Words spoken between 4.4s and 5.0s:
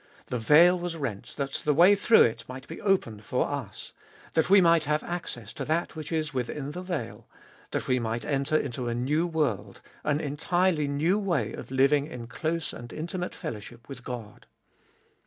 we might